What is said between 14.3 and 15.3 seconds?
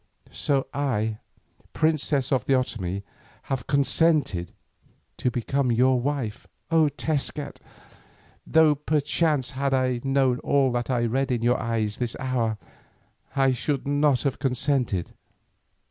consented.